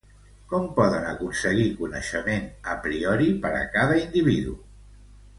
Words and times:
Com 0.51 0.63
podem 0.77 1.03
aconseguir 1.09 1.65
coneixement 1.81 2.47
a 2.71 2.77
priori 2.85 3.27
per 3.43 3.51
a 3.59 3.63
cada 3.75 3.99
individu? 4.05 4.55